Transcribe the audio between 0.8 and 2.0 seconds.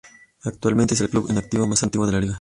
es el club en activo más